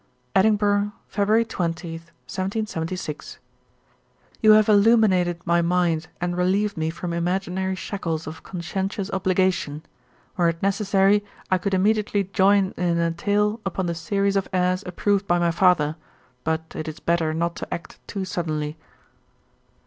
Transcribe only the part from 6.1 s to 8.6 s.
and relieved me from imaginary shackles of